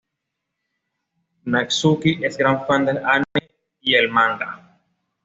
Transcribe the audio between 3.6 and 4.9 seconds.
y el manga.